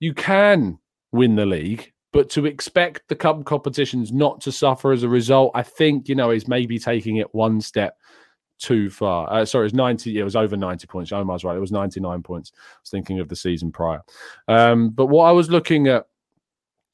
[0.00, 0.78] you can
[1.12, 5.52] win the league, but to expect the cup competitions not to suffer as a result,
[5.54, 7.96] I think, you know, is maybe taking it one step
[8.58, 9.30] too far.
[9.32, 10.18] Uh, sorry, it was 90.
[10.18, 11.12] It was over 90 points.
[11.12, 11.56] Omar's right.
[11.56, 12.52] It was 99 points.
[12.54, 14.00] I was thinking of the season prior.
[14.48, 16.06] Um, but what I was looking at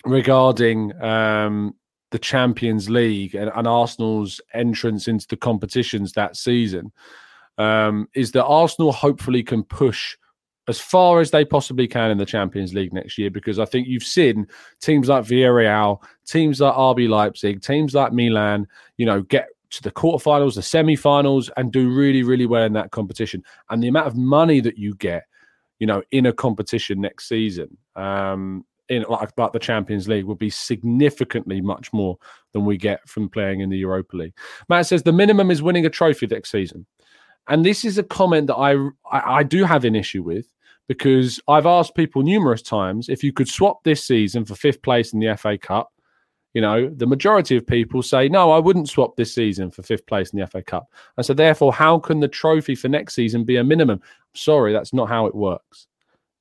[0.04, 1.74] regarding um,
[2.10, 6.90] the Champions League and, and, Arsenal's entrance into the competitions that season
[7.58, 10.16] um, is that Arsenal hopefully can push
[10.68, 13.88] as far as they possibly can in the Champions League next year because I think
[13.88, 14.46] you've seen
[14.80, 19.90] teams like Villarreal, teams like RB Leipzig, teams like Milan, you know, get to the
[19.90, 23.42] quarterfinals, the semi-finals, and do really, really well in that competition.
[23.68, 25.24] And the amount of money that you get,
[25.78, 30.34] you know, in a competition next season, um, in like, like the Champions League, will
[30.34, 32.18] be significantly much more
[32.52, 34.36] than we get from playing in the Europa League.
[34.68, 36.86] Matt says the minimum is winning a trophy next season.
[37.48, 38.74] And this is a comment that I,
[39.10, 40.46] I, I do have an issue with
[40.88, 45.12] because I've asked people numerous times if you could swap this season for fifth place
[45.12, 45.92] in the FA Cup.
[46.54, 50.06] You know, the majority of people say, no, I wouldn't swap this season for fifth
[50.06, 50.90] place in the FA Cup.
[51.16, 54.00] And so, therefore, how can the trophy for next season be a minimum?
[54.34, 55.86] Sorry, that's not how it works.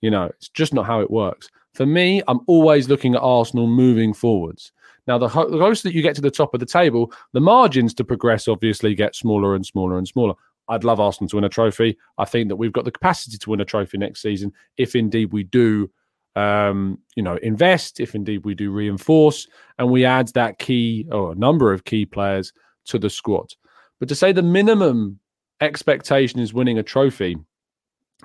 [0.02, 1.50] You know, it's just not how it works.
[1.76, 4.72] For me, I'm always looking at Arsenal moving forwards.
[5.08, 7.42] Now, the, ho- the closer that you get to the top of the table, the
[7.42, 10.34] margins to progress obviously get smaller and smaller and smaller.
[10.68, 11.98] I'd love Arsenal to win a trophy.
[12.18, 15.34] I think that we've got the capacity to win a trophy next season if indeed
[15.34, 15.90] we do,
[16.36, 21.32] um, you know, invest, if indeed we do reinforce, and we add that key or
[21.32, 22.54] a number of key players
[22.86, 23.54] to the squad.
[24.00, 25.20] But to say the minimum
[25.62, 27.38] expectation is winning a trophy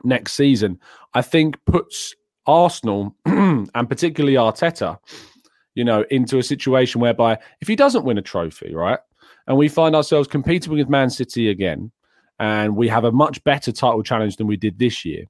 [0.05, 0.79] next season,
[1.15, 2.15] I think puts
[2.47, 4.99] Arsenal and particularly Arteta,
[5.75, 9.01] you know, into a situation whereby if he doesn't win a trophy, right,
[9.47, 11.91] and we find ourselves competing with Man City again,
[12.39, 15.25] and we have a much better title challenge than we did this year.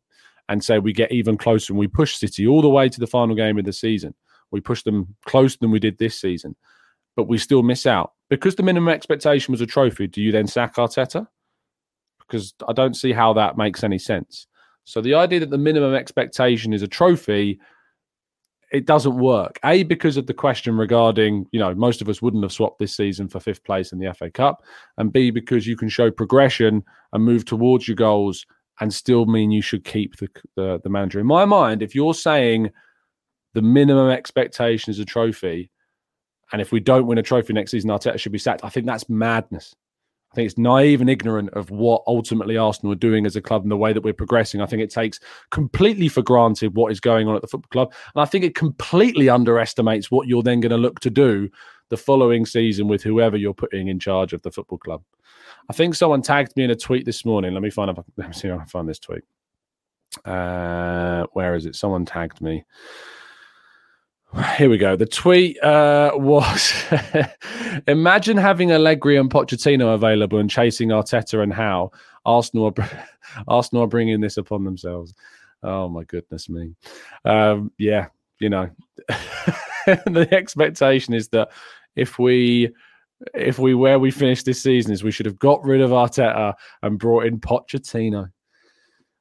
[0.48, 3.06] And so we get even closer and we push City all the way to the
[3.06, 4.14] final game of the season.
[4.50, 6.54] We push them closer than we did this season,
[7.16, 8.12] but we still miss out.
[8.28, 11.26] Because the minimum expectation was a trophy, do you then sack Arteta?
[12.20, 14.46] Because I don't see how that makes any sense.
[14.84, 17.58] So the idea that the minimum expectation is a trophy
[18.74, 19.60] it doesn't work.
[19.64, 22.96] A because of the question regarding, you know, most of us wouldn't have swapped this
[22.96, 24.64] season for fifth place in the FA Cup,
[24.98, 28.44] and B because you can show progression and move towards your goals
[28.80, 31.20] and still mean you should keep the, the, the manager.
[31.20, 32.70] In my mind, if you're saying
[33.54, 35.70] the minimum expectation is a trophy,
[36.52, 38.64] and if we don't win a trophy next season, Arteta should be sacked.
[38.64, 39.74] I think that's madness.
[40.32, 43.62] I think it's naive and ignorant of what ultimately Arsenal are doing as a club
[43.62, 44.60] and the way that we're progressing.
[44.60, 45.20] I think it takes
[45.52, 47.92] completely for granted what is going on at the football club.
[48.14, 51.48] And I think it completely underestimates what you're then going to look to do
[51.90, 55.04] the following season with whoever you're putting in charge of the football club.
[55.68, 57.54] I think someone tagged me in a tweet this morning.
[57.54, 59.24] Let me find if I, let me see if I can find this tweet.
[60.24, 61.76] Uh, where is it?
[61.76, 62.64] Someone tagged me.
[64.56, 64.96] here we go.
[64.96, 66.72] The tweet uh, was
[67.86, 71.90] Imagine having Allegri and Pochettino available and chasing Arteta and Howe.
[72.24, 72.90] Arsenal are,
[73.48, 75.14] Arsenal are bringing this upon themselves.
[75.62, 76.74] Oh, my goodness me.
[77.24, 78.70] Um, yeah, you know,
[79.86, 81.50] the expectation is that
[81.96, 82.70] if we
[83.32, 86.54] if we where we finished this season is we should have got rid of Arteta
[86.82, 88.30] and brought in Pochettino.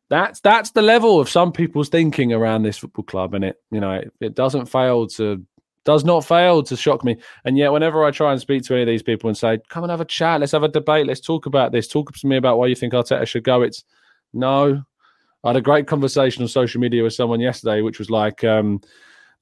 [0.10, 3.80] That's that's the level of some people's thinking around this football club, and it you
[3.80, 5.44] know it, it doesn't fail to
[5.86, 7.18] does not fail to shock me.
[7.46, 9.84] And yet, whenever I try and speak to any of these people and say, "Come
[9.84, 12.38] and have a chat, let's have a debate, let's talk about this, talk to me
[12.38, 13.84] about why you think Arteta should go," it's
[14.34, 14.84] no.
[15.44, 18.44] I had a great conversation on social media with someone yesterday, which was like.
[18.44, 18.82] Um,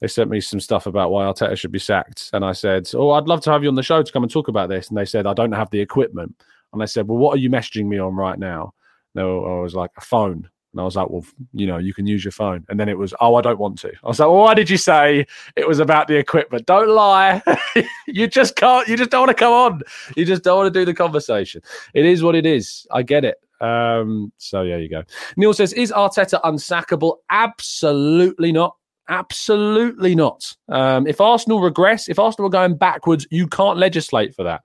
[0.02, 2.30] they sent me some stuff about why Arteta should be sacked.
[2.34, 4.32] And I said, Oh, I'd love to have you on the show to come and
[4.32, 4.90] talk about this.
[4.90, 6.36] And they said, I don't have the equipment.
[6.74, 8.74] And I said, Well, what are you messaging me on right now?
[9.16, 10.50] No, I was like, a phone.
[10.74, 12.66] And I was like, well, you know, you can use your phone.
[12.70, 13.92] And then it was, oh, I don't want to.
[14.04, 15.26] I was like, well, why did you say
[15.58, 16.66] it was about the equipment?
[16.66, 17.44] Don't lie.
[18.08, 19.82] you just can't, you just don't want to come on.
[20.16, 21.62] You just don't want to do the conversation.
[21.94, 22.88] It is what it is.
[22.92, 23.38] I get it.
[23.60, 25.04] Um, so yeah, you go.
[25.36, 27.18] Neil says, is Arteta unsackable?
[27.30, 28.78] Absolutely not.
[29.12, 30.56] Absolutely not.
[30.70, 34.62] Um, if Arsenal regress, if Arsenal are going backwards, you can't legislate for that.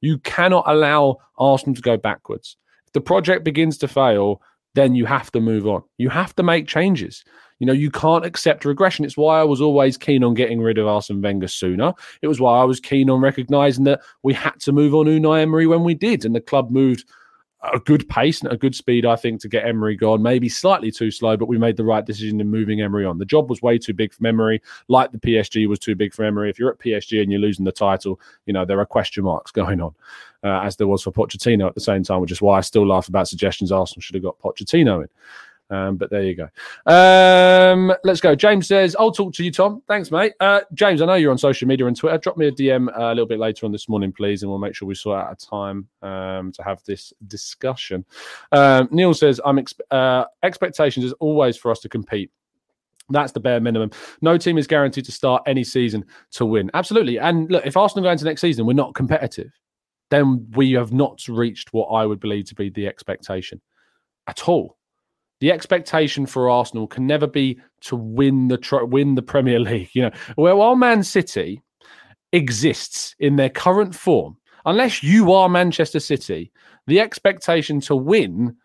[0.00, 2.56] You cannot allow Arsenal to go backwards.
[2.86, 4.40] If the project begins to fail,
[4.76, 5.82] then you have to move on.
[5.98, 7.24] You have to make changes.
[7.58, 9.04] You know, you can't accept regression.
[9.04, 11.92] It's why I was always keen on getting rid of Arsene Wenger sooner.
[12.22, 15.42] It was why I was keen on recognizing that we had to move on Unai
[15.42, 17.04] Emery when we did, and the club moved
[17.60, 20.22] a good pace and a good speed, I think, to get Emery gone.
[20.22, 23.18] Maybe slightly too slow, but we made the right decision in moving Emery on.
[23.18, 26.24] The job was way too big for Emery, like the PSG was too big for
[26.24, 26.50] Emery.
[26.50, 29.50] If you're at PSG and you're losing the title, you know, there are question marks
[29.50, 29.94] going on,
[30.44, 32.86] uh, as there was for Pochettino at the same time, which is why I still
[32.86, 35.08] laugh about suggestions Arsenal should have got Pochettino in.
[35.70, 36.48] Um, but there you go.
[36.90, 38.34] Um, let's go.
[38.34, 39.82] James says, I'll talk to you, Tom.
[39.86, 40.32] Thanks, mate.
[40.40, 42.18] Uh, James, I know you're on social media and Twitter.
[42.18, 44.58] Drop me a DM uh, a little bit later on this morning, please, and we'll
[44.58, 48.04] make sure we sort out a time um, to have this discussion.
[48.52, 52.30] Um, Neil says, I'm ex- uh, expectations is always for us to compete.
[53.10, 53.90] That's the bare minimum.
[54.20, 56.70] No team is guaranteed to start any season to win.
[56.74, 57.18] Absolutely.
[57.18, 59.50] And look, if Arsenal go into next season, we're not competitive,
[60.10, 63.60] then we have not reached what I would believe to be the expectation
[64.26, 64.77] at all
[65.40, 68.58] the expectation for Arsenal can never be to win the
[68.90, 69.90] win the Premier League.
[69.92, 71.62] You know, where while Man City
[72.32, 76.52] exists in their current form, unless you are Manchester City,
[76.86, 78.56] the expectation to win,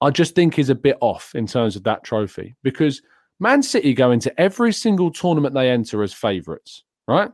[0.00, 3.02] I just think, is a bit off in terms of that trophy because
[3.40, 7.30] Man City go into every single tournament they enter as favourites, right?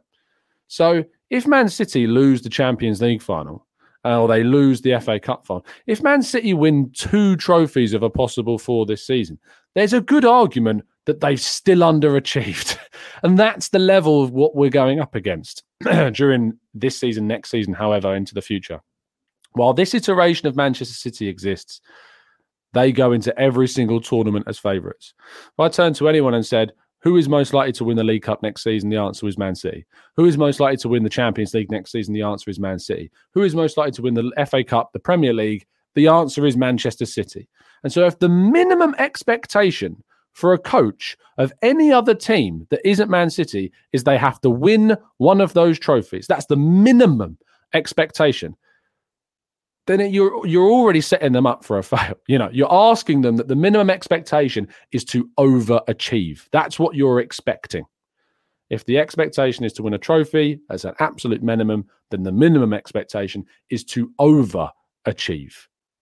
[0.67, 3.67] So if Man City lose the Champions League final,
[4.05, 5.67] uh, or they lose the FA Cup final.
[5.87, 9.39] If Man City win two trophies of a possible four this season,
[9.75, 12.79] there's a good argument that they've still underachieved.
[13.23, 15.65] and that's the level of what we're going up against
[16.13, 18.81] during this season, next season, however, into the future.
[19.53, 21.81] While this iteration of Manchester City exists,
[22.75, 25.15] they go into every single tournament as favourites.
[25.19, 26.73] If I turned to anyone and said,
[27.09, 28.91] who is most likely to win the League Cup next season?
[28.91, 29.87] The answer is Man City.
[30.17, 32.13] Who is most likely to win the Champions League next season?
[32.13, 33.11] The answer is Man City.
[33.33, 35.65] Who is most likely to win the FA Cup, the Premier League?
[35.95, 37.49] The answer is Manchester City.
[37.83, 43.09] And so, if the minimum expectation for a coach of any other team that isn't
[43.09, 47.39] Man City is they have to win one of those trophies, that's the minimum
[47.73, 48.55] expectation
[49.89, 52.15] then you're you're already setting them up for a fail.
[52.29, 56.47] You know, you're asking them that the minimum expectation is to overachieve.
[56.53, 57.85] That's what you're expecting.
[58.71, 62.75] If the expectation is to win a trophy as an absolute minimum, then the minimum
[62.75, 65.55] expectation is to overachieve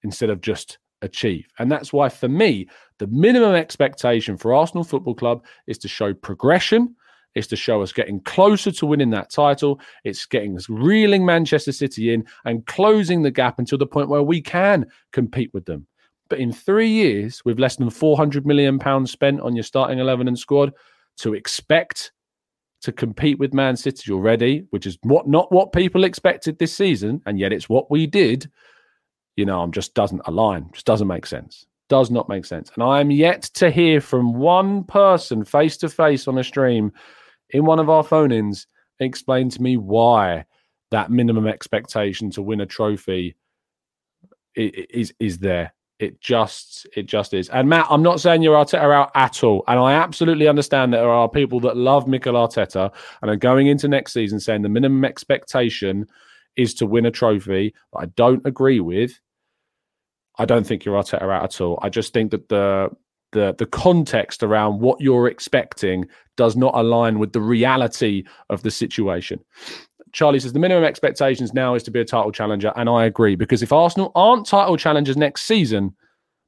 [0.03, 1.47] instead of just achieve.
[1.61, 2.69] And that's why, for me,
[2.99, 6.97] the minimum expectation for Arsenal Football Club is to show progression
[7.37, 9.79] it's to show us getting closer to winning that title.
[10.05, 14.23] It's getting us reeling Manchester City in and closing the gap until the point where
[14.23, 15.87] we can compete with them.
[16.31, 20.27] But in three years, with less than 400 million pounds spent on your starting 11
[20.27, 20.73] and squad,
[21.19, 22.13] to expect
[22.83, 27.21] to compete with Man City already, which is what not what people expected this season,
[27.27, 28.51] and yet it's what we did.
[29.37, 31.67] You know, I'm just doesn't align, just doesn't make sense.
[31.89, 32.71] Does not make sense.
[32.75, 36.93] And I am yet to hear from one person face to face on a stream
[37.51, 38.67] in one of our phone ins
[39.01, 40.45] explain to me why
[40.91, 43.37] that minimum expectation to win a trophy
[44.55, 45.73] is is there.
[45.99, 47.49] It just it just is.
[47.49, 49.65] And Matt, I'm not saying you're Arteta out at all.
[49.67, 53.67] And I absolutely understand that there are people that love Mikel Arteta and are going
[53.67, 56.07] into next season saying the minimum expectation
[56.57, 57.75] is to win a trophy.
[57.95, 59.19] I don't agree with.
[60.39, 61.79] I don't think you're Arteta out at all.
[61.83, 62.91] I just think that the
[63.37, 66.07] the the context around what you're expecting
[66.37, 69.39] does not align with the reality of the situation.
[70.13, 73.37] Charlie says the minimum expectations now is to be a title challenger, and I agree
[73.37, 75.95] because if Arsenal aren't title challengers next season,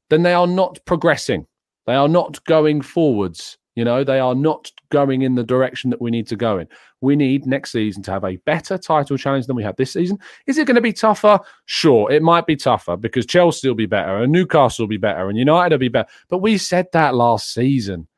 [0.09, 1.47] then they are not progressing.
[1.86, 3.59] They are not going forwards.
[3.79, 6.66] You know, they are not going in the direction that we need to go in.
[7.01, 10.18] We need next season to have a better title challenge than we had this season.
[10.49, 11.39] Is it going to be tougher?
[11.66, 15.29] Sure, it might be tougher because Chelsea will be better and Newcastle will be better
[15.29, 16.09] and United will be better.
[16.29, 18.09] But we said that last season.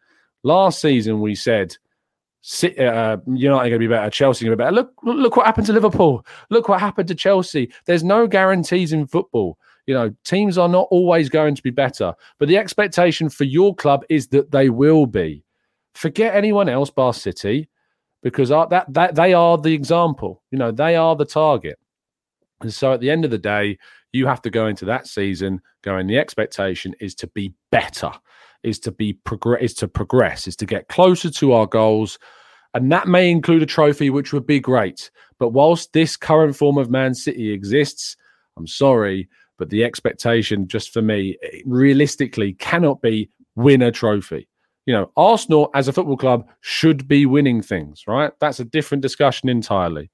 [0.42, 1.76] Last season, we said
[2.78, 4.76] uh, United going to be better, Chelsea going to be better.
[4.76, 6.24] Look, look what happened to Liverpool.
[6.48, 7.70] Look what happened to Chelsea.
[7.84, 9.58] There's no guarantees in football.
[9.86, 13.74] You know, teams are not always going to be better, but the expectation for your
[13.74, 15.44] club is that they will be.
[15.94, 17.68] Forget anyone else, bar City,
[18.22, 20.42] because that that they are the example.
[20.50, 21.78] You know, they are the target.
[22.60, 23.78] And so at the end of the day,
[24.12, 26.06] you have to go into that season going.
[26.06, 28.12] The expectation is to be better,
[28.62, 32.18] is to be progress, is to progress, is to get closer to our goals,
[32.74, 35.10] and that may include a trophy, which would be great.
[35.38, 38.16] But whilst this current form of Man City exists,
[38.56, 39.28] I'm sorry,
[39.58, 44.48] but the expectation, just for me, realistically, cannot be win a trophy
[44.86, 48.32] you know, Arsenal as a football club should be winning things, right?
[48.40, 50.10] That's a different discussion entirely.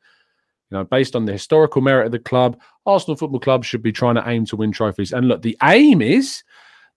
[0.70, 3.92] You know, based on the historical merit of the club, Arsenal Football Club should be
[3.92, 5.12] trying to aim to win trophies.
[5.12, 6.42] And look, the aim is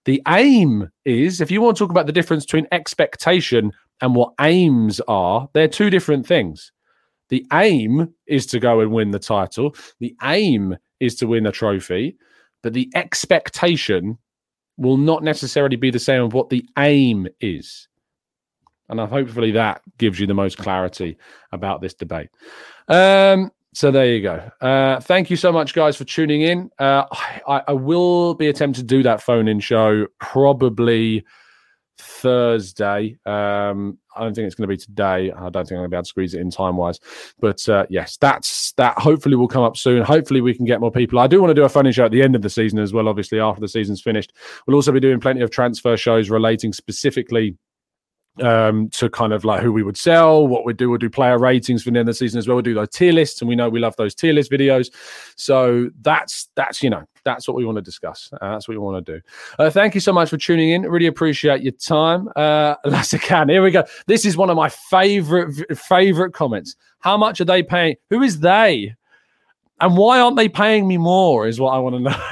[0.05, 4.33] the aim is if you want to talk about the difference between expectation and what
[4.39, 6.71] aims are, they're two different things.
[7.29, 9.75] The aim is to go and win the title.
[9.99, 12.17] The aim is to win a trophy,
[12.63, 14.17] but the expectation
[14.79, 17.87] will not necessarily be the same of what the aim is.
[18.89, 21.17] And hopefully that gives you the most clarity
[21.51, 22.29] about this debate.
[22.87, 24.49] Um, so there you go.
[24.61, 26.71] Uh, thank you so much, guys, for tuning in.
[26.79, 27.05] Uh,
[27.47, 31.23] I, I, will be attempting to do that phone in show probably
[31.99, 33.17] Thursday.
[33.25, 35.31] Um, I don't think it's going to be today.
[35.31, 36.99] I don't think I'm going to be able to squeeze it in time wise.
[37.39, 38.97] But uh, yes, that's that.
[38.97, 40.03] Hopefully, will come up soon.
[40.03, 41.19] Hopefully, we can get more people.
[41.19, 42.93] I do want to do a funny show at the end of the season as
[42.93, 43.07] well.
[43.07, 44.33] Obviously, after the season's finished,
[44.65, 47.57] we'll also be doing plenty of transfer shows relating specifically
[48.41, 50.89] um, to kind of like who we would sell, what we do.
[50.89, 52.55] We'll do player ratings for the end of the season as well.
[52.55, 54.93] We'll do those tier lists, and we know we love those tier list videos.
[55.35, 57.03] So that's that's you know
[57.35, 58.29] that's what we want to discuss.
[58.33, 59.21] Uh, that's what we want to do.
[59.57, 60.81] Uh, thank you so much for tuning in.
[60.83, 63.49] Really appreciate your time, uh, Lassican.
[63.49, 63.83] Here we go.
[64.07, 66.75] This is one of my favorite favorite comments.
[66.99, 67.95] How much are they paying?
[68.09, 68.95] Who is they?
[69.81, 71.47] And why aren't they paying me more?
[71.47, 72.23] Is what I want to know.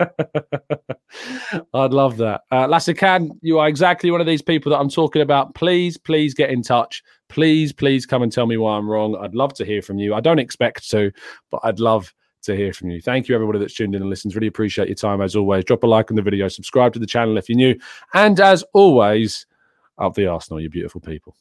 [1.74, 2.42] I'd love that.
[2.50, 5.54] Uh, Lassican, you are exactly one of these people that I'm talking about.
[5.54, 7.02] Please, please get in touch.
[7.28, 9.16] Please, please come and tell me why I'm wrong.
[9.16, 10.14] I'd love to hear from you.
[10.14, 11.10] I don't expect to,
[11.50, 12.12] but I'd love
[12.42, 13.00] to hear from you.
[13.00, 14.34] Thank you, everybody that's tuned in and listens.
[14.34, 15.64] Really appreciate your time as always.
[15.64, 17.78] Drop a like on the video, subscribe to the channel if you're new.
[18.14, 19.46] And as always,
[19.98, 21.36] up the Arsenal, you beautiful people.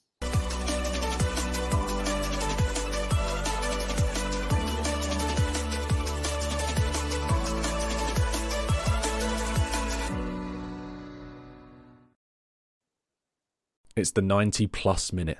[13.96, 15.40] It's the 90 plus minute.